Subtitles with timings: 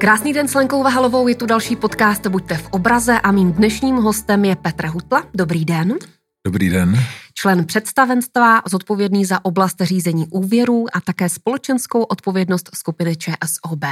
[0.00, 3.96] Krásný den s Lenkou Vahalovou, je tu další podcast Buďte v obraze a mým dnešním
[3.96, 5.26] hostem je Petr Hutla.
[5.34, 5.98] Dobrý den.
[6.46, 7.04] Dobrý den.
[7.34, 13.84] Člen představenstva, zodpovědný za oblast řízení úvěrů a také společenskou odpovědnost skupiny ČSOB.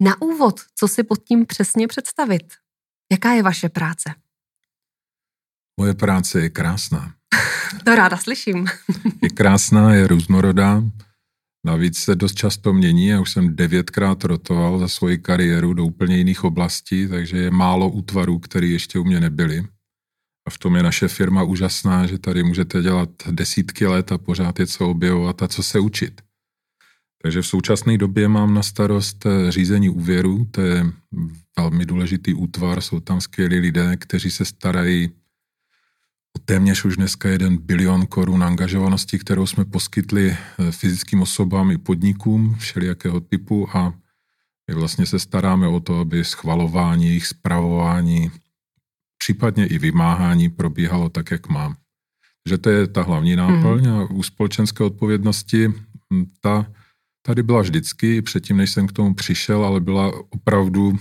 [0.00, 2.52] Na úvod, co si pod tím přesně představit?
[3.12, 4.14] Jaká je vaše práce?
[5.80, 7.12] Moje práce je krásná.
[7.84, 8.66] to ráda slyším.
[9.22, 10.82] je krásná, je různorodá.
[11.66, 13.06] Navíc se dost často mění.
[13.06, 17.90] Já už jsem devětkrát rotoval za svoji kariéru do úplně jiných oblastí, takže je málo
[17.90, 19.64] útvarů, které ještě u mě nebyly.
[20.46, 24.60] A v tom je naše firma úžasná, že tady můžete dělat desítky let a pořád
[24.60, 26.20] je co objevovat a co se učit.
[27.22, 30.86] Takže v současné době mám na starost eh, řízení úvěru, to je
[31.58, 35.10] velmi důležitý útvar, jsou tam skvělí lidé, kteří se starají
[36.38, 42.54] téměř už dneska jeden bilion korun angažovanosti, kterou jsme poskytli eh, fyzickým osobám i podnikům
[42.54, 43.94] všelijakého typu a
[44.70, 48.30] my vlastně se staráme o to, aby schvalování, jejich zpravování,
[49.18, 51.76] případně i vymáhání probíhalo tak, jak mám.
[52.48, 53.94] Že to je ta hlavní náplň mm.
[53.94, 55.68] a u společenské odpovědnosti
[56.12, 56.66] hm, ta
[57.22, 60.98] tady byla vždycky, předtím, než jsem k tomu přišel, ale byla opravdu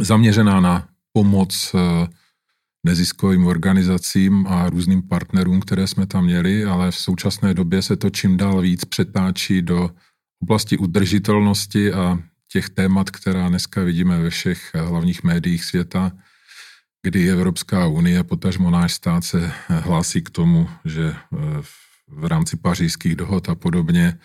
[0.00, 2.08] zaměřená na pomoc eh,
[2.84, 8.10] neziskovým organizacím a různým partnerům, které jsme tam měli, ale v současné době se to
[8.10, 9.90] čím dál víc přetáčí do
[10.42, 12.18] oblasti udržitelnosti a
[12.52, 16.12] těch témat, která dneska vidíme ve všech hlavních médiích světa,
[17.02, 21.14] kdy Evropská unie, potažmo náš stát se hlásí k tomu, že
[22.08, 24.18] v rámci pařížských dohod a podobně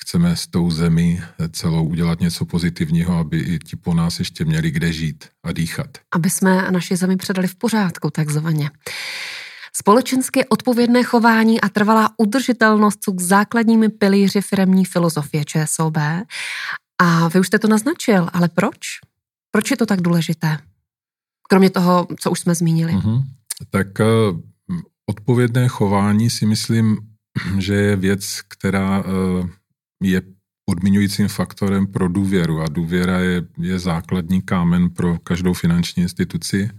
[0.00, 1.20] chceme s tou zemí
[1.52, 5.98] celou udělat něco pozitivního, aby i ti po nás ještě měli kde žít a dýchat.
[6.14, 8.70] Aby jsme naši zemi předali v pořádku, takzvaně.
[9.76, 15.96] Společensky odpovědné chování a trvalá udržitelnost jsou k základními pilíři firmní filozofie ČSOB.
[16.98, 18.78] A vy už jste to naznačil, ale proč?
[19.50, 20.58] Proč je to tak důležité?
[21.48, 22.92] Kromě toho, co už jsme zmínili.
[22.92, 23.22] Uh-huh.
[23.70, 24.40] Tak uh,
[25.06, 26.98] odpovědné chování si myslím,
[27.58, 29.48] že je věc, která uh,
[30.02, 30.22] je
[30.64, 36.70] podmiňujícím faktorem pro důvěru a důvěra je, je základní kámen pro každou finanční instituci.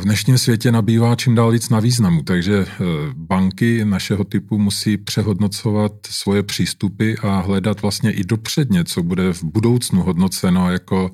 [0.00, 4.96] V dnešním světě nabývá čím dál víc na významu, takže eh, banky našeho typu musí
[4.96, 11.10] přehodnocovat svoje přístupy a hledat vlastně i dopředně, co bude v budoucnu hodnoceno jako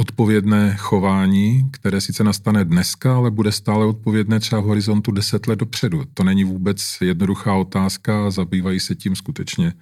[0.00, 5.58] odpovědné chování, které sice nastane dneska, ale bude stále odpovědné třeba v horizontu deset let
[5.58, 6.04] dopředu.
[6.14, 9.72] To není vůbec jednoduchá otázka zabývají se tím skutečně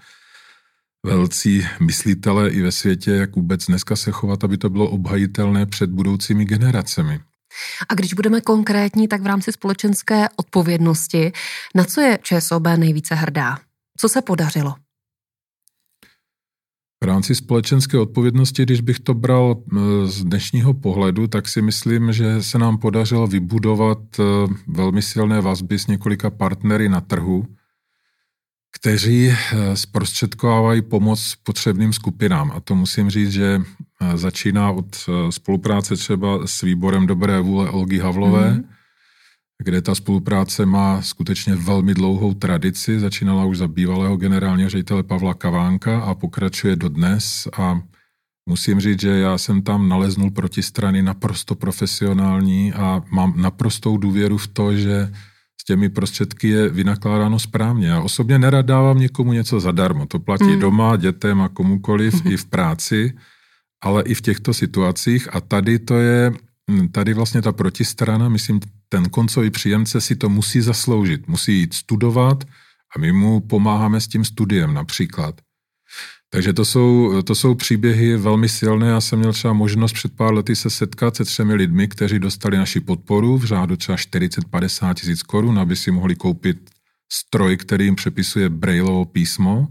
[1.07, 5.91] velcí myslitele i ve světě, jak vůbec dneska se chovat, aby to bylo obhajitelné před
[5.91, 7.21] budoucími generacemi.
[7.89, 11.33] A když budeme konkrétní, tak v rámci společenské odpovědnosti,
[11.75, 13.59] na co je ČSOB nejvíce hrdá?
[13.99, 14.75] Co se podařilo?
[17.05, 22.13] V rámci společenské odpovědnosti, když bych to bral eh, z dnešního pohledu, tak si myslím,
[22.13, 24.23] že se nám podařilo vybudovat eh,
[24.67, 27.45] velmi silné vazby s několika partnery na trhu,
[28.77, 32.53] kteří eh, zprostředkovávají pomoc potřebným skupinám.
[32.55, 37.71] A to musím říct, že eh, začíná od eh, spolupráce třeba s výborem Dobré vůle
[37.71, 38.65] Olgy Havlové, mm-hmm.
[39.65, 43.01] kde ta spolupráce má skutečně velmi dlouhou tradici.
[43.01, 47.49] Začínala už za bývalého generálního ředitele Pavla Kavánka a pokračuje dodnes.
[47.59, 47.81] A
[48.49, 54.47] musím říct, že já jsem tam naleznul protistrany naprosto profesionální a mám naprostou důvěru v
[54.47, 55.13] to, že
[55.67, 57.89] těmi prostředky je vynakládáno správně.
[57.89, 60.07] Já osobně nerad dávám někomu něco zadarmo.
[60.07, 60.61] To platí mm.
[60.61, 62.33] doma, dětem a komukoliv, mm.
[62.33, 63.13] i v práci,
[63.83, 65.35] ale i v těchto situacích.
[65.35, 66.33] A tady to je,
[66.93, 71.29] tady vlastně ta protistrana, myslím, ten koncový příjemce si to musí zasloužit.
[71.29, 72.45] Musí jít studovat
[72.97, 75.41] a my mu pomáháme s tím studiem například.
[76.37, 78.89] Takže to jsou, to jsou příběhy velmi silné.
[78.89, 82.57] Já jsem měl třeba možnost před pár lety se setkat se třemi lidmi, kteří dostali
[82.57, 86.71] naši podporu v řádu třeba 40-50 tisíc korun, aby si mohli koupit
[87.13, 89.69] stroj, který jim přepisuje Brailovo písmo.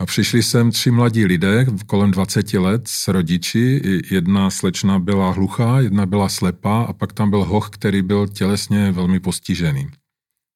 [0.00, 3.82] A přišli sem tři mladí lidé kolem 20 let s rodiči.
[4.10, 8.92] Jedna slečna byla hluchá, jedna byla slepá a pak tam byl hoch, který byl tělesně
[8.92, 9.88] velmi postižený.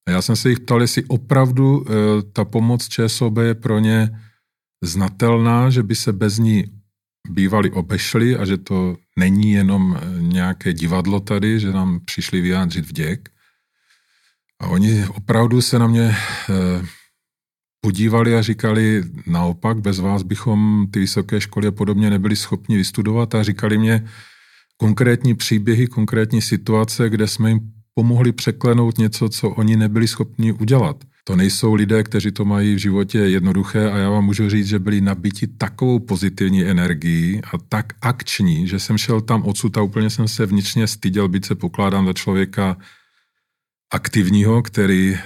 [0.09, 1.93] A já jsem se jich ptal, jestli opravdu e,
[2.33, 4.11] ta pomoc ČSOB je pro ně
[4.87, 6.65] znatelná, že by se bez ní
[7.29, 12.87] bývali obešli a že to není jenom eh, nějaké divadlo tady, že nám přišli vyjádřit
[12.87, 13.29] vděk.
[14.61, 16.17] A oni opravdu se na mě
[16.51, 16.87] eh,
[17.81, 23.35] podívali a říkali, naopak, bez vás bychom ty vysoké školy a podobně nebyli schopni vystudovat
[23.35, 24.09] a říkali mě
[24.77, 27.61] konkrétní příběhy, konkrétní situace, kde jsme jim
[27.95, 31.05] pomohli překlenout něco, co oni nebyli schopni udělat.
[31.29, 34.79] To nejsou lidé, kteří to mají v životě jednoduché a já vám můžu říct, že
[34.79, 40.11] byli nabiti takovou pozitivní energií a tak akční, že jsem šel tam odsud a úplně
[40.11, 42.77] jsem se vnitřně styděl, byť se pokládám za člověka
[43.93, 45.21] aktivního, který eh,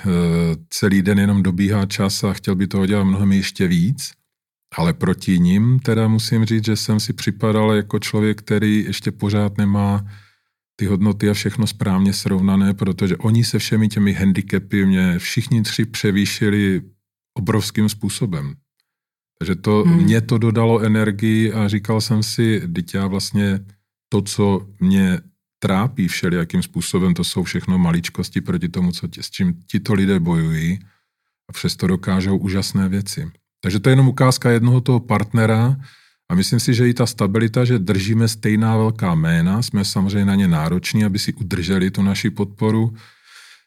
[0.70, 4.10] celý den jenom dobíhá čas a chtěl by toho dělat mnohem ještě víc.
[4.76, 9.58] Ale proti ním teda musím říct, že jsem si připadal jako člověk, který ještě pořád
[9.58, 10.06] nemá
[10.80, 15.84] ty hodnoty a všechno správně srovnané, protože oni se všemi těmi handicapy mě všichni tři
[15.84, 16.82] převýšili
[17.38, 18.54] obrovským způsobem.
[19.38, 20.02] Takže to, hmm.
[20.02, 23.60] mě to dodalo energii a říkal jsem si, teď já vlastně
[24.08, 25.20] to, co mě
[25.58, 30.20] trápí všelijakým způsobem, to jsou všechno maličkosti proti tomu, co tě, s čím tito lidé
[30.20, 30.78] bojují
[31.48, 33.30] a přesto dokážou úžasné věci.
[33.60, 35.76] Takže to je jenom ukázka jednoho toho partnera
[36.30, 40.34] a myslím si, že i ta stabilita, že držíme stejná velká jména, jsme samozřejmě na
[40.34, 42.94] ně nároční, aby si udrželi tu naši podporu,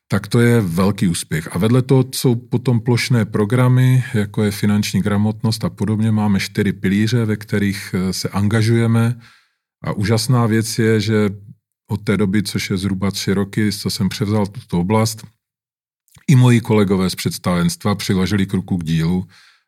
[0.08, 1.50] tak to je velký úspěch.
[1.52, 6.12] A vedle toho jsou potom plošné programy, jako je finanční gramotnost a podobně.
[6.12, 9.20] Máme čtyři pilíře, ve kterých eh, se angažujeme.
[9.84, 11.30] A úžasná věc je, že
[11.90, 15.28] od té doby, což je zhruba tři roky, co jsem převzal tuto oblast,
[16.28, 19.28] i moji kolegové z představenstva přiložili k ruku k dílu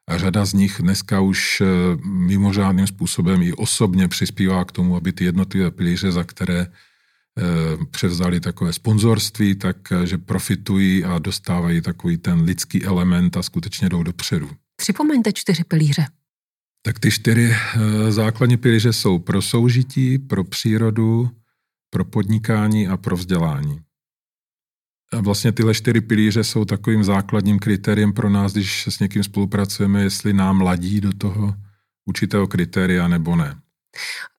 [0.10, 1.66] řada z nich dneska už eh,
[2.06, 8.40] mimořádným způsobem i osobně přispívá k tomu, aby ty jednotlivé pilíře, za které eh, převzali
[8.40, 14.50] takové sponzorství, takže eh, profitují a dostávají takový ten lidský element a skutečně jdou dopředu.
[14.76, 16.06] Připomeňte čtyři pilíře.
[16.82, 17.56] Tak ty čtyři
[18.10, 21.30] základní pilíře jsou pro soužití, pro přírodu,
[21.90, 23.80] pro podnikání a pro vzdělání.
[25.14, 30.04] A vlastně tyhle čtyři pilíře jsou takovým základním kritériem pro nás, když s někým spolupracujeme,
[30.04, 31.56] jestli nám ladí do toho
[32.06, 33.56] určitého kritéria nebo ne.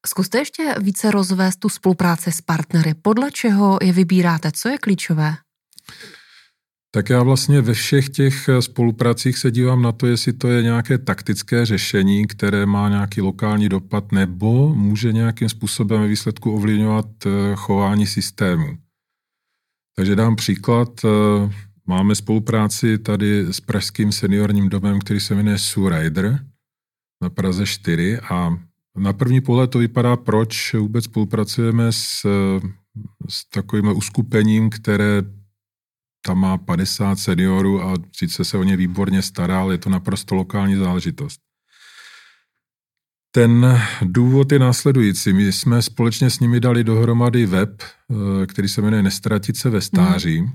[0.06, 2.94] Zkuste ještě více rozvést tu spolupráci s partnery.
[2.94, 4.52] Podle čeho je vybíráte?
[4.52, 5.36] Co je klíčové?
[6.90, 10.98] Tak já vlastně ve všech těch spolupracích se dívám na to, jestli to je nějaké
[10.98, 17.30] taktické řešení, které má nějaký lokální dopad, nebo může nějakým způsobem ve výsledku ovlivňovat eh,
[17.54, 18.78] chování systému.
[19.98, 21.04] Takže dám příklad.
[21.04, 21.52] Eh,
[21.86, 26.46] máme spolupráci tady s pražským seniorním domem, který se jmenuje Surider
[27.22, 28.58] na Praze 4 a
[28.96, 32.26] na první pohled to vypadá, proč vůbec spolupracujeme s,
[33.28, 35.22] s takovým uskupením, které
[36.26, 40.34] tam má 50 seniorů a sice se o ně výborně stará, ale je to naprosto
[40.34, 41.45] lokální záležitost.
[43.36, 45.32] Ten důvod je následující.
[45.32, 49.80] My jsme společně s nimi dali dohromady web, eh, který se jmenuje Nestratit se ve
[49.80, 50.42] stáří.
[50.42, 50.48] Mm.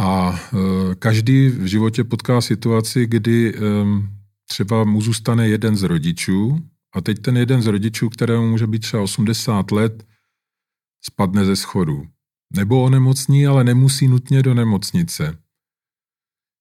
[0.00, 4.08] A eh, každý v životě potká situaci, kdy ehm,
[4.48, 6.58] třeba mu zůstane jeden z rodičů
[6.94, 10.06] a teď ten jeden z rodičů, kterému může být třeba 80 let,
[11.02, 12.06] spadne ze schodu.
[12.56, 15.38] Nebo onemocní, ale nemusí nutně do nemocnice.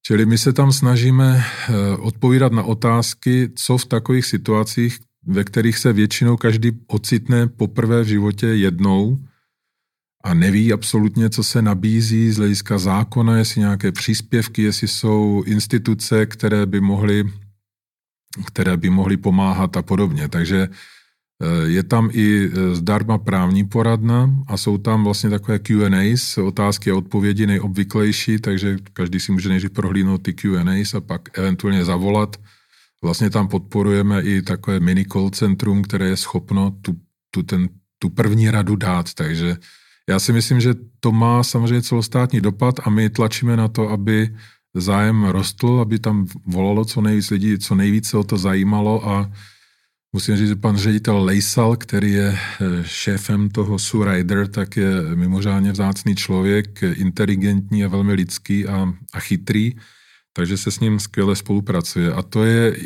[0.07, 5.77] Čili my se tam snažíme eh, odpovídat na otázky, co v takových situacích, ve kterých
[5.77, 9.19] se většinou každý ocitne poprvé v životě jednou
[10.23, 16.25] a neví absolutně, co se nabízí z hlediska zákona, jestli nějaké příspěvky, jestli jsou instituce,
[16.25, 17.23] které by mohly,
[18.45, 20.27] které by mohly pomáhat a podobně.
[20.27, 20.67] Takže
[21.65, 26.95] je tam i eh, zdarma právní poradna a jsou tam vlastně takové Q&As, otázky a
[26.95, 32.37] odpovědi nejobvyklejší, takže každý si může nejdřív prohlídnout ty Q&As a pak eventuálně zavolat.
[33.03, 36.95] Vlastně tam podporujeme i takové mini call centrum, které je schopno tu,
[37.31, 39.57] tu, ten, tu první radu dát, takže
[40.09, 44.29] já si myslím, že to má samozřejmě celostátní dopad a my tlačíme na to, aby
[44.73, 49.31] zájem rostl, aby tam volalo co nejvíc lidí, co nejvíce o to zajímalo a
[50.13, 53.77] Musím říct, že pan ředitel Lejsal, který je eh, šéfem toho
[54.11, 59.75] Rider, tak je mimořádně vzácný člověk, inteligentní a velmi lidský a, a chytrý,
[60.33, 62.13] takže se s ním skvěle spolupracuje.
[62.13, 62.77] A to je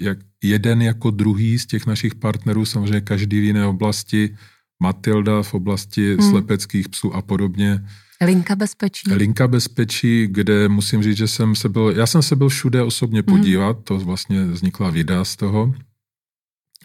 [0.00, 4.36] jak jeden jako druhý z těch našich partnerů, samozřejmě každý v jiné oblasti,
[4.82, 6.30] Matilda v oblasti hmm.
[6.30, 7.84] slepeckých psů a podobně.
[8.24, 9.14] Linka bezpečí.
[9.14, 13.22] Linka bezpečí, kde musím říct, že jsem se byl, já jsem se byl všude osobně
[13.26, 13.36] hmm.
[13.36, 13.84] podívat, hmm.
[13.84, 15.74] to vlastně vznikla videa z toho,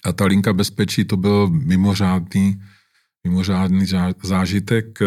[0.06, 2.62] a ta linka bezpečí to byl mimořádný,
[3.28, 3.86] mimořádný
[4.24, 5.06] zážitek, eh,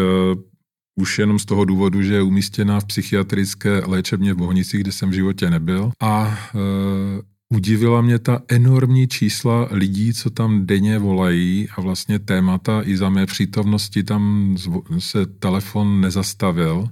[0.97, 5.09] už jenom z toho důvodu, že je umístěna v psychiatrické léčebně v Bohnicích, kde jsem
[5.09, 5.91] v životě nebyl.
[6.01, 6.59] A e,
[7.53, 13.09] udivila mě ta enormní čísla lidí, co tam denně volají a vlastně témata i za
[13.09, 14.55] mé přítomnosti tam
[14.99, 16.89] se telefon nezastavil.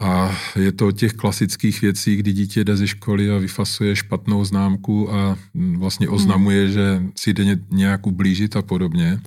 [0.00, 4.44] A je to o těch klasických věcí, kdy dítě jde ze školy a vyfasuje špatnou
[4.44, 6.14] známku a vlastně hmm.
[6.14, 6.72] oznamuje, hmm.
[6.72, 9.20] že si jde nějak ublížit a podobně.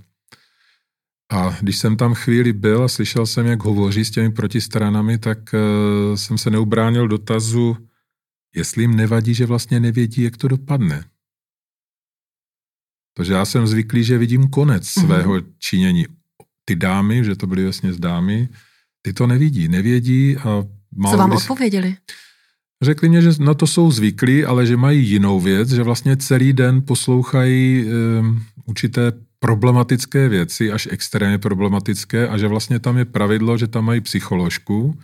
[1.32, 5.38] A když jsem tam chvíli byl a slyšel jsem, jak hovoří s těmi protistranami, tak
[5.54, 7.78] uh, jsem se neubránil dotazu,
[8.56, 11.06] jestli jim nevadí, že vlastně nevědí, jak to dopadne.
[13.14, 15.06] Protože já jsem zvyklý, že vidím konec mm-hmm.
[15.06, 16.06] svého činění.
[16.66, 18.50] Ty dámy, že to byly vlastně z dámy,
[19.02, 20.64] ty to nevidí, nevědí a
[20.96, 21.42] málo Co vám bys...
[21.42, 21.96] odpověděli?
[22.82, 26.54] Řekli mě, že na to jsou zvyklí, ale že mají jinou věc, že vlastně celý
[26.54, 33.58] den poslouchají um, určité problematické věci, až extrémně problematické a že vlastně tam je pravidlo,
[33.58, 35.00] že tam mají psycholožku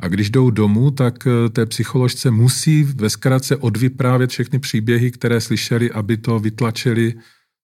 [0.00, 5.40] a když jdou domů, tak eh, té psycholožce musí ve zkratce odvyprávět všechny příběhy, které
[5.40, 7.14] slyšeli, aby to vytlačili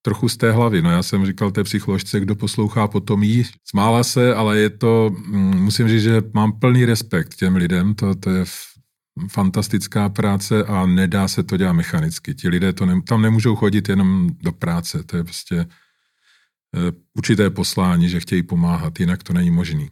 [0.02, 0.82] trochu z té hlavy.
[0.82, 3.44] No já jsem říkal té psycholožce, kdo poslouchá, potom jí.
[3.64, 8.14] Smála se, ale je to, mm, musím říct, že mám plný respekt těm lidem, to,
[8.14, 8.44] to je
[9.30, 12.34] fantastická práce a nedá se to dělat mechanicky.
[12.34, 16.82] Ti lidé to ne, tam nemůžou chodit jenom do práce, to je prostě uh,
[17.14, 19.88] určité poslání, že chtějí pomáhat, jinak to není možný.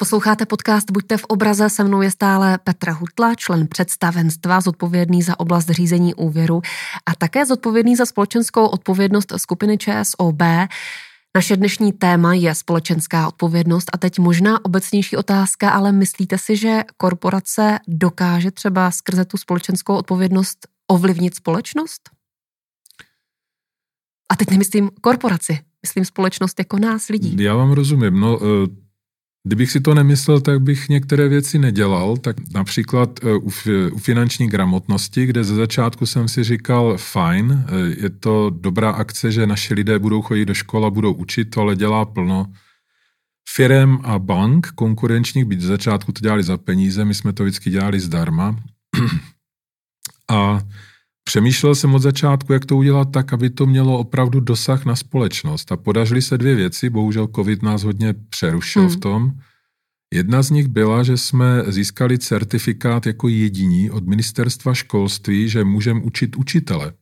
[0.00, 5.40] Posloucháte podcast Buďte v obraze, se mnou je stále Petra Hutla, člen představenstva, zodpovědný za
[5.40, 6.62] oblast řízení úvěru
[7.06, 10.42] a také zodpovědný za společenskou odpovědnost skupiny ČSOB.
[11.36, 16.82] Naše dnešní téma je společenská odpovědnost a teď možná obecnější otázka, ale myslíte si, že
[16.96, 22.10] korporace dokáže třeba skrze tu společenskou odpovědnost ovlivnit společnost?
[24.28, 27.44] A teď nemyslím korporaci, myslím společnost jako nás lidí.
[27.44, 28.20] Já vám rozumím.
[28.20, 28.89] No, eh,
[29.44, 32.16] Kdybych si to nemyslel, tak bych některé věci nedělal.
[32.16, 33.50] Tak například eh, u,
[33.98, 39.46] finanční gramotnosti, kde ze začátku jsem si říkal, fajn, eh, je to dobrá akce, že
[39.46, 42.52] naši lidé budou chodit do školy a budou učit, to ale dělá plno
[43.48, 47.70] firem a bank konkurenčních, byť ze začátku to dělali za peníze, my jsme to vždycky
[47.70, 48.56] dělali zdarma.
[50.30, 50.60] a
[51.30, 55.72] Přemýšlel jsem od začátku, jak to udělat tak, aby to mělo opravdu dosah na společnost.
[55.72, 58.90] A podařily se dvě věci, bohužel covid nás hodně přerušil hmm.
[58.90, 59.32] v tom.
[60.14, 66.00] Jedna z nich byla, že jsme získali certifikát jako jediní od ministerstva školství, že můžeme
[66.00, 66.92] učit učitele.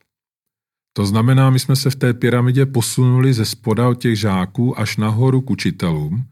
[0.93, 4.97] To znamená, my jsme se v té pyramidě posunuli ze spoda od těch žáků až
[4.97, 6.25] nahoru k učitelům.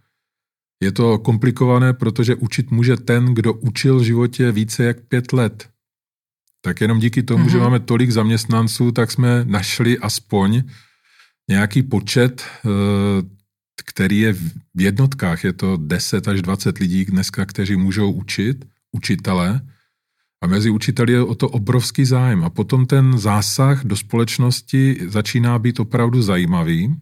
[0.83, 5.69] Je to komplikované, protože učit může ten, kdo učil v životě více jak pět let
[6.67, 7.51] tak jenom díky tomu, mm-hmm.
[7.51, 7.63] že mhm.
[7.63, 10.63] máme tolik zaměstnanců, tak jsme našli aspoň
[11.49, 12.67] nějaký počet, eh,
[13.85, 14.33] který je
[14.75, 15.43] v jednotkách.
[15.43, 19.61] Je to 10 až 20 lidí dneska, kteří můžou učit, učitele.
[20.43, 22.43] A mezi učiteli je o to obrovský zájem.
[22.43, 26.95] A potom ten zásah do společnosti začíná být opravdu zajímavý.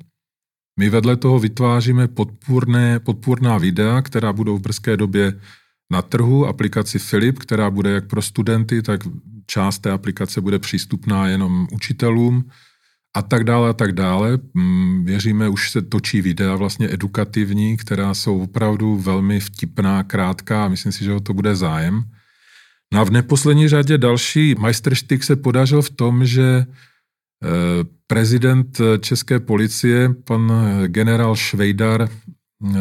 [0.79, 5.34] My vedle toho vytváříme podpůrné, podpůrná videa, která budou v brzké době
[5.91, 9.01] na trhu, aplikaci Filip, která bude jak pro studenty, tak
[9.47, 12.49] část té aplikace bude přístupná jenom učitelům
[13.15, 14.39] a tak dále a tak dále.
[14.53, 20.67] Mm, věříme, už se točí videa vlastně edukativní, která jsou opravdu velmi vtipná, krátká a
[20.67, 22.03] myslím si, že o to bude zájem.
[22.93, 27.47] No a v neposlední řadě další majsterštyk se podařil v tom, že eh,
[28.07, 30.51] prezident České policie, pan
[30.87, 32.79] generál Švejdar, eh,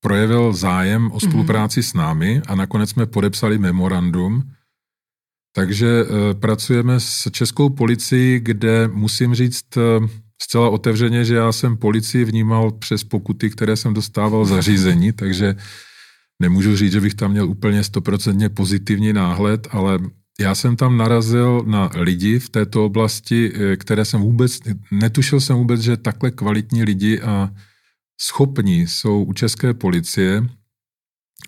[0.00, 1.90] projevil zájem o spolupráci mm-hmm.
[1.90, 4.42] s námi a nakonec jsme podepsali memorandum,
[5.52, 9.80] takže e, pracujeme s českou policií, kde musím říct e,
[10.42, 15.56] zcela otevřeně, že já jsem policii vnímal přes pokuty, které jsem dostával za řízení, takže
[16.40, 19.98] nemůžu říct, že bych tam měl úplně stoprocentně pozitivní náhled, ale
[20.40, 24.58] já jsem tam narazil na lidi v této oblasti, e, které jsem vůbec,
[24.90, 27.50] netušil jsem vůbec, že takhle kvalitní lidi a
[28.20, 30.46] schopní jsou u české policie.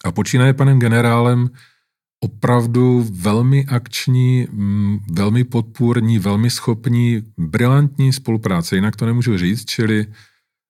[0.05, 1.51] A počínaje panem generálem
[2.25, 10.07] opravdu velmi akční, mm, velmi podpůrní, velmi schopní, brilantní spolupráce, jinak to nemůžu říct, čili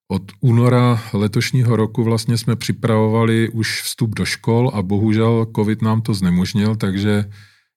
[0.08, 6.02] od února letošního roku vlastně jsme připravovali už vstup do škol a bohužel covid nám
[6.02, 7.30] to znemožnil, takže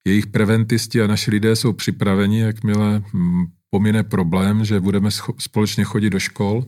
[0.07, 6.09] jejich preventisti a naši lidé jsou připraveni, jakmile mm, pomine problém, že budeme společně chodit
[6.09, 6.65] do škol.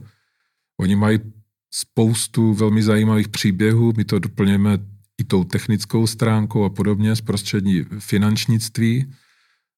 [0.80, 1.20] Oni mají
[1.74, 7.86] spoustu velmi zajímavých příběhů, my to doplňujeme i tou technickou stránkou a podobně z prostředí
[8.00, 9.14] finančnictví.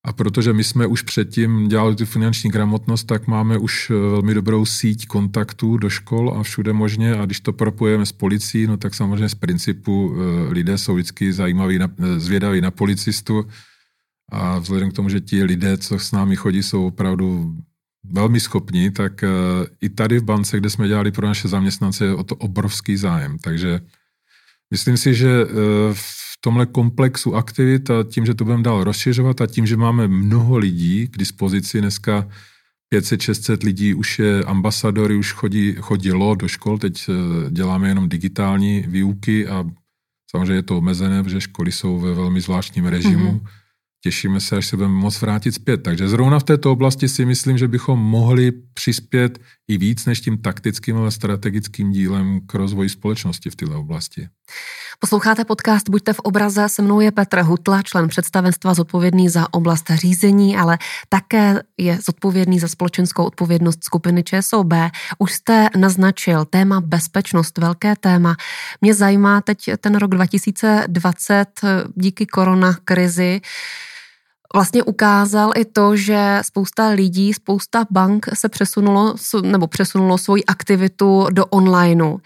[0.05, 4.33] A protože my jsme už předtím dělali tu finanční gramotnost, tak máme už eh, velmi
[4.33, 7.15] dobrou síť kontaktů do škol a všude možně.
[7.15, 11.33] A když to propojeme s policií, no tak samozřejmě z principu eh, lidé jsou vždycky
[11.33, 13.45] zajímaví, eh, zvědaví na policistu.
[14.31, 17.55] A vzhledem k tomu, že ti lidé, co s námi chodí, jsou opravdu
[18.03, 19.23] velmi schopní, tak
[19.81, 23.37] i tady v bance, kde jsme dělali pro naše zaměstnance, je o to obrovský zájem.
[23.37, 23.79] Takže
[24.71, 25.47] Myslím si, že eh,
[25.93, 30.07] v tomhle komplexu aktivit a tím, že to budeme dál rozšiřovat a tím, že máme
[30.07, 32.27] mnoho lidí k dispozici dneska,
[32.93, 37.09] 500-600 lidí už je ambasadory, už chodí, chodilo do škol, teď
[37.49, 39.63] děláme jenom digitální výuky a
[40.31, 43.31] samozřejmě je to omezené, protože školy jsou ve velmi zvláštním režimu.
[43.31, 43.60] Mm-hmm
[44.03, 45.77] těšíme se, až se budeme moc vrátit zpět.
[45.77, 50.37] Takže zrovna v této oblasti si myslím, že bychom mohli přispět i víc než tím
[50.37, 54.27] taktickým, ale strategickým dílem k rozvoji společnosti v této oblasti.
[54.99, 59.91] Posloucháte podcast Buďte v obraze, se mnou je Petr Hutla, člen představenstva zodpovědný za oblast
[59.93, 60.77] řízení, ale
[61.09, 64.73] také je zodpovědný za společenskou odpovědnost skupiny ČSOB.
[65.19, 68.35] Už jste naznačil téma bezpečnost, velké téma.
[68.81, 71.45] Mě zajímá teď ten rok 2020
[71.95, 73.41] díky korona krizi
[74.53, 81.27] vlastně ukázal i to, že spousta lidí, spousta bank se přesunulo nebo přesunulo svoji aktivitu
[81.31, 82.17] do onlineu.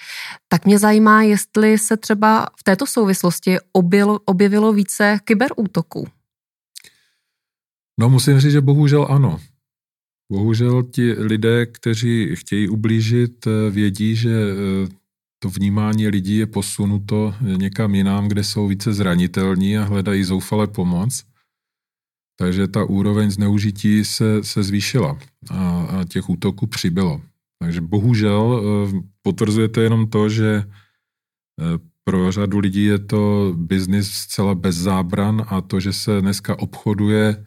[0.47, 6.07] Tak mě zajímá, jestli se třeba v této souvislosti objevilo, objevilo více kyberútoků.
[7.99, 9.39] No musím říct, že bohužel ano.
[10.31, 14.89] Bohužel ti lidé, kteří chtějí ublížit, eh, vědí, že eh,
[15.39, 21.23] to vnímání lidí je posunuto někam jinam, kde jsou více zranitelní a hledají zoufale pomoc.
[22.35, 25.17] Takže ta úroveň zneužití se, se zvýšila
[25.49, 27.21] a, a těch útoků přibylo.
[27.59, 34.11] Takže bohužel eh, potvrzuje to jenom to, že eh, pro řadu lidí je to biznis
[34.11, 37.45] zcela bez zábran a to, že se dneska obchoduje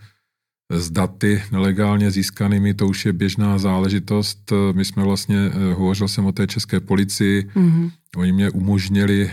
[0.72, 4.52] s daty nelegálně získanými, to už je běžná záležitost.
[4.72, 7.90] My jsme vlastně, hovořil jsem o té české policii, mm-hmm.
[8.16, 9.30] oni mě umožnili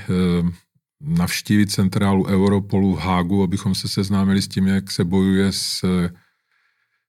[1.06, 6.10] navštívit centrálu Europolu v Hágu, abychom se seznámili s tím, jak se bojuje s eh,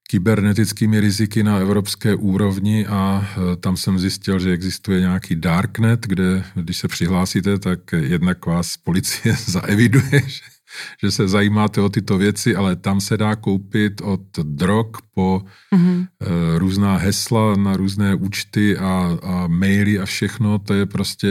[0.09, 2.87] kybernetickými riziky na evropské úrovni.
[2.87, 8.47] A eh, tam jsem zjistil, že existuje nějaký darknet, kde když se přihlásíte, tak jednak
[8.47, 10.56] vás policie zaeviduje, že
[11.03, 15.43] že se zajímáte o tyto věci, ale tam se dá koupit od drog po
[15.75, 16.07] mm-hmm.
[16.57, 20.59] různá hesla na různé účty a, a maily a všechno.
[20.59, 21.29] To je prostě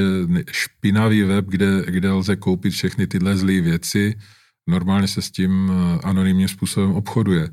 [0.52, 4.16] špinavý web, kde, kde lze koupit všechny tyhle zlé věci.
[4.70, 7.50] Normálně se s tím eh, anonymním způsobem obchoduje.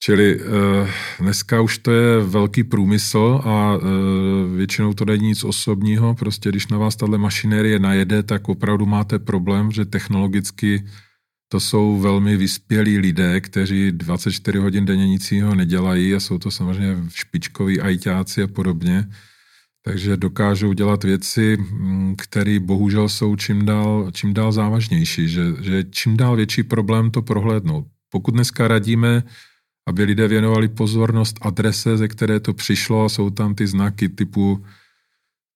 [0.00, 0.44] Čili uh,
[1.20, 3.82] dneska už to je velký průmysl a uh,
[4.56, 6.14] většinou to není nic osobního.
[6.14, 10.84] Prostě když na vás tahle mašinérie najede, tak opravdu máte problém, že technologicky
[11.48, 16.50] to jsou velmi vyspělí lidé, kteří 24 hodin denně nic jiného nedělají a jsou to
[16.50, 19.08] samozřejmě špičkoví ajťáci a podobně.
[19.82, 25.84] Takže dokážou dělat věci, mm, které bohužel jsou čím dál, čím dál závažnější, že, že
[25.90, 27.86] čím dál větší problém to prohlédnout.
[28.10, 29.22] Pokud dneska radíme
[29.88, 34.64] aby lidé věnovali pozornost adrese, ze které to přišlo, jsou tam ty znaky typu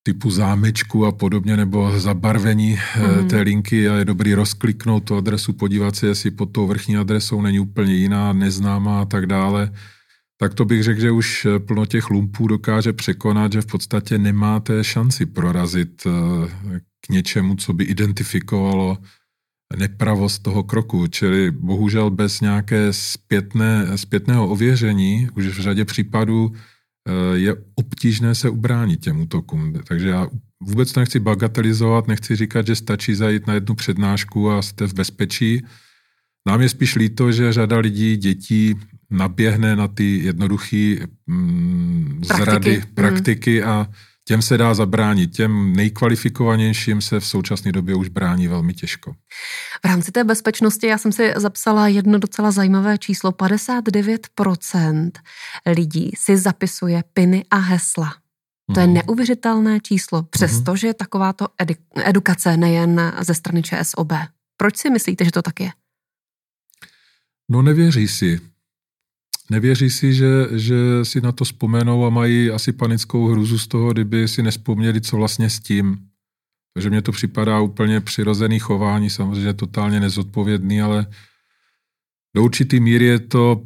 [0.03, 2.79] typu zámečku a podobně, nebo zabarvení
[3.21, 3.29] mm.
[3.29, 7.43] té linky a je dobrý rozkliknout tu adresu, podívat se, jestli pod tou vrchní adresou
[7.43, 9.71] není úplně jiná, neznámá a tak dále,
[10.37, 14.19] tak to bych řekl, že už eh, plno těch lumpů dokáže překonat, že v podstatě
[14.19, 18.99] nemáte šanci prorazit eh, k něčemu, co by identifikovalo
[19.77, 27.39] nepravost toho kroku, čili bohužel bez nějaké zpětné, zpětného ověření už v řadě případů eh,
[27.39, 29.73] je obtížné se ubránit těm útokům.
[29.89, 30.29] Takže já
[30.63, 34.95] vůbec to nechci bagatelizovat, nechci říkat, že stačí zajít na jednu přednášku a jste v
[34.95, 35.63] bezpečí.
[36.47, 38.75] Nám je spíš líto, že řada lidí, dětí
[39.11, 43.69] naběhne na ty jednoduché mm, zrady, praktiky, praktiky mm.
[43.69, 43.89] a
[44.25, 45.37] těm se dá zabránit.
[45.37, 49.13] Těm nejkvalifikovanějším se v současné době už brání velmi těžko.
[49.83, 53.31] V rámci té bezpečnosti já jsem si zapsala jedno docela zajímavé číslo.
[53.31, 55.11] 59%
[55.67, 58.15] lidí si zapisuje piny a hesla.
[58.75, 58.95] To je mhm.
[58.95, 61.47] neuvěřitelné číslo, přestože je takováto
[62.05, 64.13] edukace nejen ze strany ČSOB.
[64.57, 65.71] Proč si myslíte, že to tak je?
[67.49, 68.41] No nevěří si.
[69.53, 73.93] Nevěří si, že, že si na to vzpomenou a mají asi panickou hruzu z toho,
[73.93, 75.99] kdyby si nespomněli, co vlastně s tím.
[76.75, 81.07] Takže mně to připadá úplně přirozený chování, samozřejmě totálně nezodpovědný, ale
[82.37, 83.63] do určitý míry je to,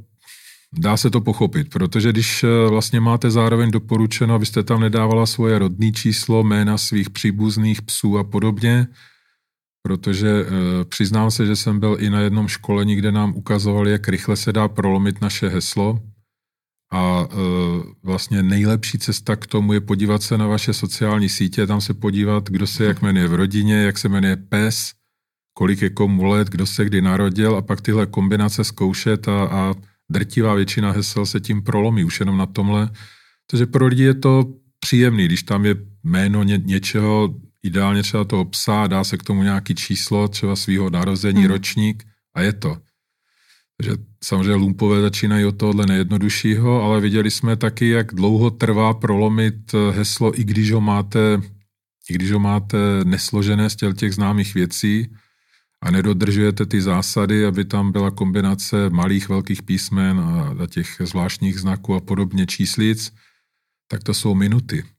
[0.72, 5.58] dá se to pochopit, protože když eh, vlastně máte zároveň doporučeno, abyste tam nedávala svoje
[5.58, 8.86] rodné číslo, jména svých příbuzných psů a podobně,
[9.86, 10.44] protože e,
[10.84, 14.52] přiznám se, že jsem byl i na jednom školení, kde nám ukazovali, jak rychle se
[14.52, 16.02] dá prolomit naše heslo.
[16.92, 17.36] A e,
[18.02, 22.50] vlastně nejlepší cesta k tomu je podívat se na vaše sociální sítě, tam se podívat,
[22.50, 24.92] kdo se jak jmenuje v rodině, jak se jmenuje pes,
[25.54, 29.74] kolik je komu let, kdo se kdy narodil a pak tyhle kombinace zkoušet a, a
[30.10, 32.90] drtivá většina hesel se tím prolomí už jenom na tomhle.
[33.50, 34.44] Takže pro lidi je to
[34.80, 37.34] příjemný, když tam je jméno ně, něčeho,
[37.66, 41.50] ideálně třeba toho psa, dá se k tomu nějaký číslo, třeba svého narození, hmm.
[41.50, 42.76] ročník a je to.
[43.82, 43.92] že
[44.24, 49.92] samozřejmě lumpové začínají od tohohle nejjednoduššího, ale viděli jsme taky, jak dlouho trvá prolomit eh,
[49.92, 51.40] heslo, i když ho máte,
[52.10, 55.10] i když ho máte nesložené z těch známých věcí
[55.82, 61.94] a nedodržujete ty zásady, aby tam byla kombinace malých, velkých písmen a těch zvláštních znaků
[61.94, 63.12] a podobně číslic,
[63.88, 64.95] tak to jsou minuty.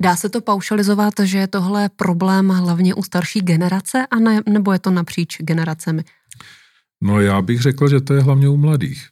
[0.00, 4.72] Dá se to paušalizovat, že je tohle problém hlavně u starší generace, a ne, nebo
[4.72, 6.04] je to napříč generacemi?
[7.02, 9.08] No já bych řekl, že to je hlavně u mladých.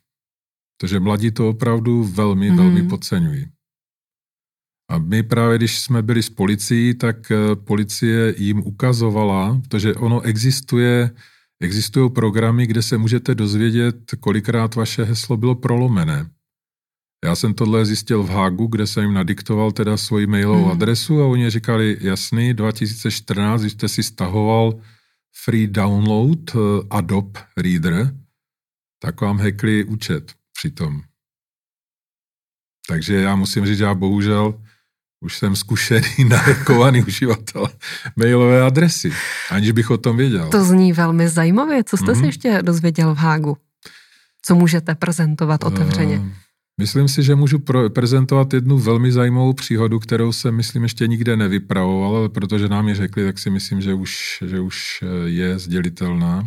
[0.76, 2.56] Protože mladí to opravdu velmi, mm.
[2.56, 3.46] velmi podceňují.
[4.90, 10.20] A my právě, když jsme byli s policií, tak eh, policie jim ukazovala, protože ono
[10.20, 11.10] existuje,
[11.60, 16.30] existují programy, kde se můžete dozvědět, kolikrát vaše heslo bylo prolomené.
[17.24, 20.72] Já jsem tohle zjistil v Hágu, kde jsem jim nadiktoval teda svoji mailovou hmm.
[20.72, 24.74] adresu a oni říkali, jasný, 2014, když jste si stahoval
[25.44, 28.14] free download uh, Adobe Reader,
[28.98, 31.00] tak vám hackli účet přitom.
[32.88, 34.60] Takže já musím říct, že já bohužel
[35.20, 37.66] už jsem zkušený, nahekovaný uživatel
[38.16, 39.12] mailové adresy,
[39.50, 40.48] aniž bych o tom věděl.
[40.48, 41.84] To zní velmi zajímavě.
[41.84, 42.12] Co jste mm-hmm.
[42.12, 42.26] si mhm.
[42.26, 43.56] ještě dozvěděl v Hágu?
[44.42, 46.18] Co můžete prezentovat otevřeně?
[46.18, 46.28] Uh,
[46.80, 51.36] Myslím si, že můžu pro, prezentovat jednu velmi zajímavou příhodu, kterou jsem, myslím, ještě nikde
[51.36, 55.58] nevypravoval, ale protože nám je řekli, tak si myslím, že už, že už eh, je
[55.58, 56.46] sdělitelná.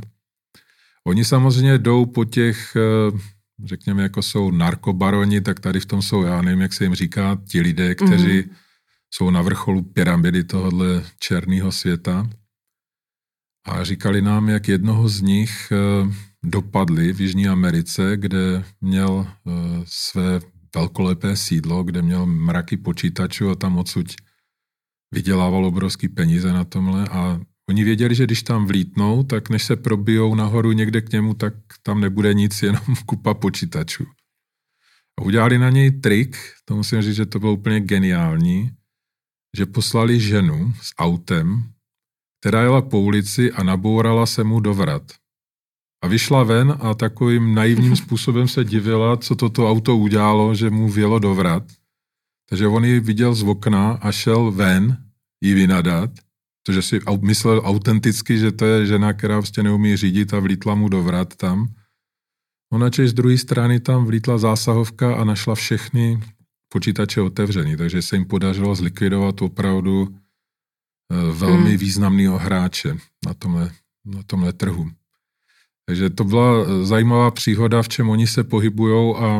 [1.08, 3.18] Oni samozřejmě jdou po těch, eh,
[3.66, 7.42] řekněme, jako jsou narkobaroni, tak tady v tom jsou, já nevím, jak se jim říká,
[7.48, 8.50] ti lidé, kteří mm-hmm.
[9.12, 12.30] jsou na vrcholu pyramidy tohohle černého světa.
[13.66, 15.72] A říkali nám, jak jednoho z nich
[16.46, 19.52] dopadli v Jižní Americe, kde měl eh,
[19.86, 20.40] své
[20.76, 24.08] velkolepé sídlo, kde měl mraky počítačů a tam odsud
[25.14, 29.76] vydělával obrovský peníze na tomhle a oni věděli, že když tam vlítnou, tak než se
[29.76, 34.06] probijou nahoru někde k němu, tak tam nebude nic, jenom kupa počítačů.
[35.20, 38.72] A udělali na něj trik, to musím říct, že to bylo úplně geniální,
[39.58, 41.64] že poslali ženu s autem,
[42.40, 45.12] která jela po ulici a nabourala se mu do vrat.
[46.04, 50.90] A vyšla ven a takovým naivním způsobem se divila, co toto auto udělalo, že mu
[50.90, 51.64] vělo do vrat.
[52.50, 54.98] Takže on ji viděl z okna a šel ven
[55.42, 56.10] jí vynadat,
[56.64, 60.90] protože si myslel autenticky, že to je žena, která vlastně neumí řídit a vlítla mu
[60.90, 61.68] do vrat tam.
[62.74, 66.20] Ona z druhé strany tam vlítla zásahovka a našla všechny
[66.74, 71.78] počítače otevřený, takže se jim podařilo zlikvidovat opravdu eh, velmi hmm.
[71.78, 73.72] významného hráče na tomhle,
[74.06, 74.92] na tomhle trhu.
[75.88, 79.40] Takže to byla eh, zajímavá příhoda, v čem oni se pohybují a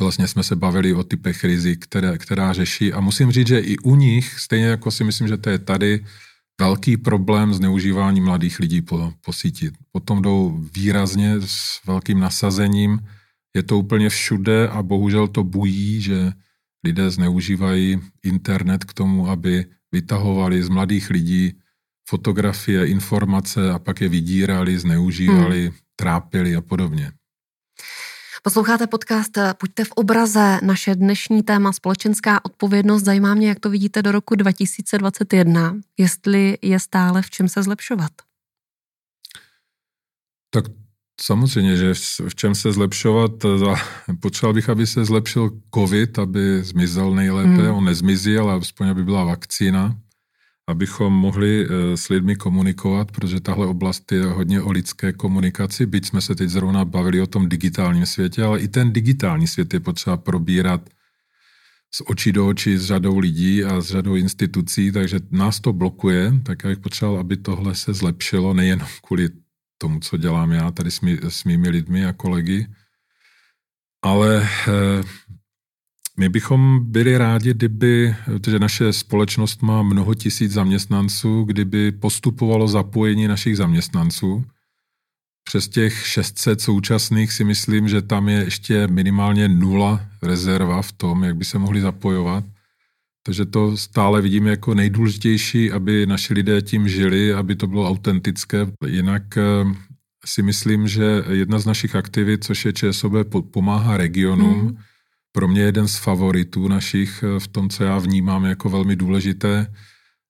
[0.00, 3.78] vlastně jsme se bavili o typech rizik, které, která řeší a musím říct, že i
[3.78, 6.04] u nich, stejně jako si myslím, že to je tady,
[6.60, 9.70] velký problém zneužívání mladých lidí po, po síti.
[9.92, 12.98] Potom jdou výrazně s velkým nasazením,
[13.56, 16.32] je to úplně všude a bohužel to bují, že
[16.84, 21.52] lidé zneužívají internet k tomu, aby vytahovali z mladých lidí
[22.08, 25.76] fotografie, informace a pak je vydírali, zneužívali, hmm.
[25.96, 27.12] trápili a podobně.
[28.42, 30.58] Posloucháte podcast Pojďte v obraze.
[30.62, 33.02] Naše dnešní téma společenská odpovědnost.
[33.02, 38.10] Zajímá mě, jak to vidíte do roku 2021, jestli je stále v čem se zlepšovat.
[40.50, 40.64] Tak
[41.20, 41.94] samozřejmě, že
[42.28, 43.30] v čem se zlepšovat.
[44.20, 47.62] Potřeboval bych, aby se zlepšil covid, aby zmizel nejlépe.
[47.62, 47.74] Hmm.
[47.74, 49.96] On nezmizí, ale aspoň aby byla vakcína
[50.66, 56.06] abychom mohli eh, s lidmi komunikovat, protože tahle oblast je hodně o lidské komunikaci, byť
[56.06, 59.80] jsme se teď zrovna bavili o tom digitálním světě, ale i ten digitální svět je
[59.80, 60.90] potřeba probírat
[61.94, 66.32] z očí do očí s řadou lidí a s řadou institucí, takže nás to blokuje,
[66.42, 69.28] tak já bych potřeboval, aby tohle se zlepšilo, nejenom kvůli
[69.78, 72.66] tomu, co dělám já tady s, mý, s mými lidmi a kolegy,
[74.02, 75.02] ale eh,
[76.22, 83.28] my bychom byli rádi, kdyby, protože naše společnost má mnoho tisíc zaměstnanců, kdyby postupovalo zapojení
[83.28, 84.44] našich zaměstnanců.
[85.44, 91.24] Přes těch 600 současných si myslím, že tam je ještě minimálně nula rezerva v tom,
[91.24, 92.44] jak by se mohli zapojovat.
[93.22, 98.66] Takže to stále vidíme jako nejdůležitější, aby naši lidé tím žili, aby to bylo autentické.
[98.86, 99.42] Jinak eh,
[100.24, 103.12] si myslím, že jedna z našich aktivit, což je ČSOB,
[103.50, 104.76] pomáhá regionům, hmm
[105.32, 109.74] pro mě jeden z favoritů našich eh, v tom, co já vnímám jako velmi důležité.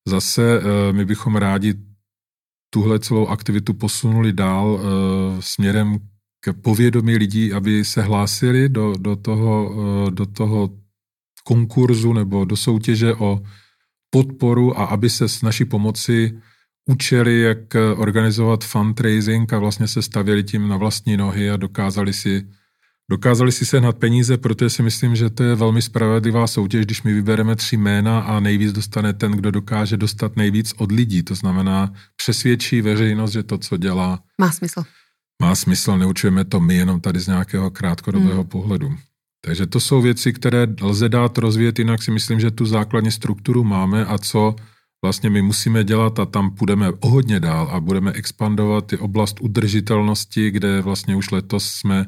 [0.09, 1.75] Zase eh, my bychom rádi
[2.71, 5.99] tuhle celou aktivitu posunuli dál eh, směrem
[6.45, 9.75] k povědomí lidí, aby se hlásili do, do, toho,
[10.11, 10.71] do toho
[11.45, 13.43] konkurzu nebo do soutěže o
[14.11, 16.39] podporu a aby se s naší pomoci
[16.91, 17.59] učili, jak
[17.97, 22.47] organizovat fundraising a vlastně se stavěli tím na vlastní nohy a dokázali si
[23.13, 27.13] Dokázali si sehnat peníze, protože si myslím, že to je velmi spravedlivá soutěž, když my
[27.13, 31.23] vybereme tři jména a nejvíc dostane ten, kdo dokáže dostat nejvíc od lidí.
[31.23, 34.83] To znamená, přesvědčí veřejnost, že to, co dělá, má smysl.
[35.43, 38.47] Má smysl, neučujeme to my jenom tady z nějakého krátkodobého hmm.
[38.47, 38.97] pohledu.
[39.45, 43.65] Takže to jsou věci, které lze dát rozvíjet, jinak si myslím, že tu základní strukturu
[43.65, 44.57] máme a co
[45.05, 49.41] vlastně my musíme dělat a tam půjdeme o hodně dál a budeme expandovat i oblast
[49.41, 52.07] udržitelnosti, kde vlastně už letos jsme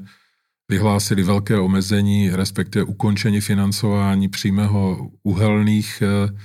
[0.69, 6.39] vyhlásili velké omezení, respektive ukončení financování přímého uhelných eh,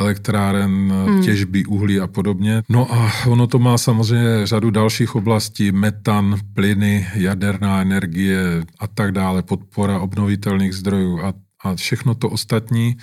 [0.00, 1.22] elektráren, hmm.
[1.22, 2.62] těžby uhlí a podobně.
[2.68, 8.38] No a ono to má samozřejmě řadu dalších oblastí, metan, plyny, jaderná energie
[8.78, 11.34] a tak dále, podpora obnovitelných zdrojů a,
[11.64, 12.96] a všechno to ostatní,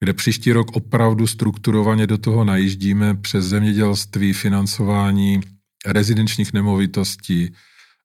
[0.00, 5.40] kde příští rok opravdu strukturovaně do toho najíždíme přes zemědělství, financování
[5.86, 7.52] rezidenčních nemovitostí,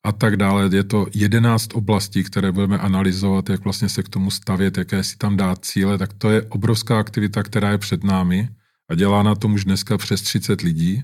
[0.08, 0.70] a tak dále.
[0.72, 5.18] Je to jedenáct oblastí, které budeme analyzovat, jak vlastně se k tomu stavět, jaké si
[5.18, 8.50] tam dát cíle, tak to je obrovská aktivita, která je před námi
[8.90, 11.04] a dělá na tom už dneska přes 30 lidí.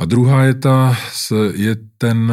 [0.00, 0.96] A druhá je, ta,
[1.52, 2.32] je ten,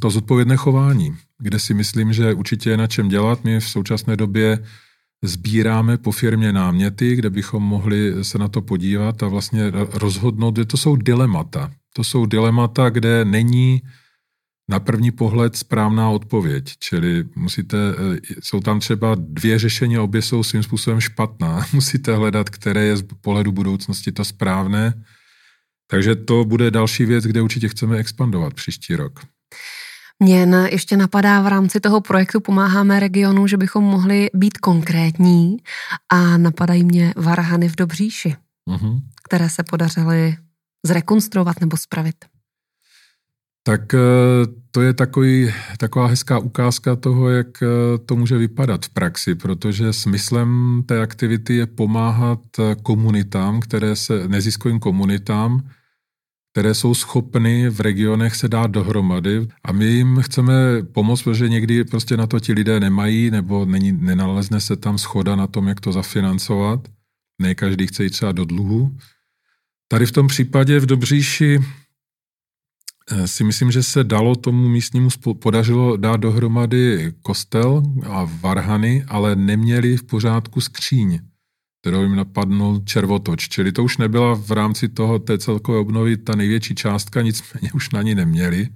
[0.00, 3.44] to zodpovědné chování, kde si myslím, že určitě je na čem dělat.
[3.44, 4.58] My v současné době
[5.24, 10.76] sbíráme po firmě náměty, kde bychom mohli se na to podívat a vlastně rozhodnout, to
[10.76, 11.72] jsou dilemata.
[11.96, 13.82] To jsou dilemata, kde není
[14.68, 20.42] na první pohled správná odpověď, čili musíte, eh, jsou tam třeba dvě řešení obě jsou
[20.42, 21.66] svým způsobem špatná.
[21.72, 25.04] Musíte hledat, které je z pohledu budoucnosti to správné.
[25.90, 29.20] Takže to bude další věc, kde určitě chceme expandovat příští rok.
[30.22, 35.56] Mně ještě napadá v rámci toho projektu Pomáháme regionu, že bychom mohli být konkrétní
[36.08, 38.36] a napadají mě varhany v Dobříši,
[38.70, 39.00] uh-huh.
[39.24, 40.36] které se podařily
[40.86, 42.24] zrekonstruovat nebo spravit.
[43.68, 43.98] Tak eh,
[44.70, 47.66] to je takový, taková hezká ukázka toho, jak eh,
[47.98, 54.28] to může vypadat v praxi, protože smyslem té aktivity je pomáhat eh, komunitám, které se,
[54.28, 55.70] neziskovým komunitám,
[56.52, 60.54] které jsou schopny v regionech se dát dohromady a my jim chceme
[60.92, 65.36] pomoct, protože někdy prostě na to ti lidé nemají nebo není, nenalezne se tam schoda
[65.36, 66.88] na tom, jak to zafinancovat.
[67.42, 68.96] Ne každý chce jít třeba do dluhu.
[69.88, 71.60] Tady v tom případě v Dobříši
[73.24, 75.08] si myslím, že se dalo tomu místnímu
[75.42, 81.18] podařilo dát dohromady kostel a varhany, ale neměli v pořádku skříň,
[81.80, 83.48] kterou jim napadnul červotoč.
[83.48, 87.90] Čili to už nebyla v rámci toho té celkové obnovy ta největší částka, nicméně už
[87.90, 88.68] na ní neměli.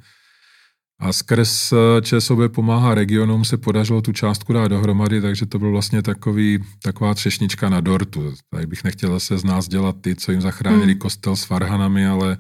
[1.01, 5.71] A skrz eh, ČSOB pomáhá regionům se podařilo tu částku dát dohromady, takže to byl
[5.71, 8.35] vlastně takový, taková třešnička na dortu.
[8.51, 10.99] Tak bych nechtěl se z nás dělat ty, co jim zachránili hmm.
[10.99, 12.38] kostel s varhanami, ale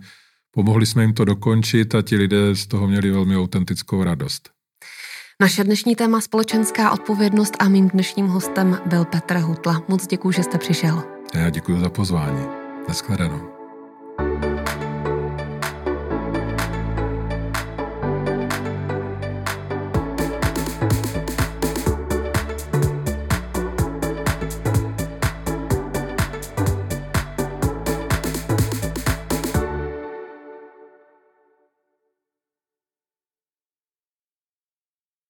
[0.54, 4.50] Pomohli jsme jim to dokončit a ti lidé z toho měli velmi autentickou radost.
[5.40, 9.82] Naše dnešní téma společenská odpovědnost a mým dnešním hostem byl Petr Hutla.
[9.88, 11.02] Moc děkuji, že jste přišel.
[11.34, 12.46] Já děkuji za pozvání.
[12.88, 13.51] Naschledanou.